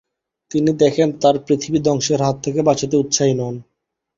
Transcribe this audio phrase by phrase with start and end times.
[0.51, 3.55] তিনি দেখেন তার পৃথিবীকে ধ্বংসের হাত থেকে বাঁচাতে উৎসাহী নন।